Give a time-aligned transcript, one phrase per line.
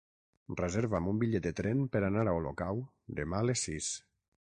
[0.59, 2.81] Reserva'm un bitllet de tren per anar a Olocau
[3.21, 3.91] demà a les sis.